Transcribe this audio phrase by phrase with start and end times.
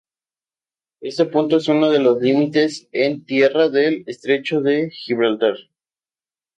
[1.01, 5.53] Este punto es uno de los límites en tierra del estrecho de Gibraltar.